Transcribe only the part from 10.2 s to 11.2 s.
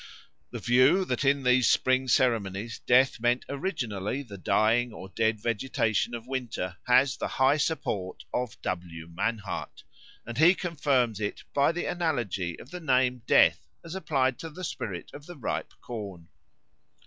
and he confirms